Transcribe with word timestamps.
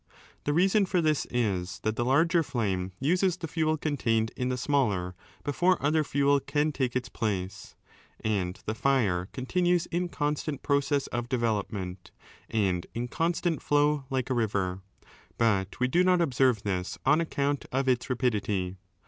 The 0.45 0.51
reason 0.53 0.87
for 0.87 0.99
this 0.99 1.27
is 1.29 1.79
that 1.83 1.95
the 1.95 2.03
larger 2.03 2.41
flame 2.41 2.91
uses 2.99 3.37
the 3.37 3.47
fuel 3.47 3.77
contained 3.77 4.31
in 4.35 4.49
the 4.49 4.57
smaller 4.57 5.13
before 5.43 5.77
other 5.79 6.03
fuel 6.03 6.39
can 6.39 6.71
take 6.71 6.95
its 6.95 7.07
place, 7.07 7.75
and 8.19 8.59
the 8.65 8.73
fire 8.73 9.29
continues 9.31 9.85
in 9.85 10.09
constant 10.09 10.63
process 10.63 11.05
of 11.05 11.29
development 11.29 12.09
and 12.49 12.87
in 12.95 13.09
constant 13.09 13.61
flow 13.61 14.05
like 14.09 14.31
a 14.31 14.33
river, 14.33 14.81
4 15.03 15.13
but 15.37 15.79
we 15.79 15.87
do 15.87 16.03
not 16.03 16.19
observe 16.19 16.63
this 16.63 16.97
on 17.05 17.21
account 17.21 17.65
of 17.71 17.87
its 17.87 18.09
rapidity. 18.09 18.77